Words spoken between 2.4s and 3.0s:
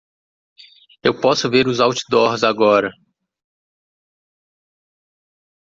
agora.